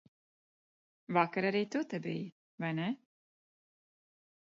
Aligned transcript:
Vakar 1.17 1.47
arī 1.51 1.63
tu 1.77 1.83
te 1.93 2.01
biji, 2.09 2.25
vai 2.65 2.75
ne? 2.83 2.91